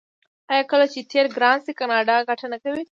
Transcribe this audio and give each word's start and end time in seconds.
آیا 0.51 0.63
کله 0.71 0.85
چې 0.93 0.99
تیل 1.11 1.27
ګران 1.35 1.57
شي 1.65 1.71
کاناډا 1.79 2.15
ګټه 2.29 2.45
نه 2.53 2.57
کوي؟ 2.63 2.77